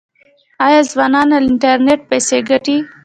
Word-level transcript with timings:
آیا 0.65 0.81
ځوانان 0.91 1.27
له 1.31 1.37
انټرنیټ 1.49 1.99
پیسې 2.09 2.37
ګټي؟ 2.49 2.77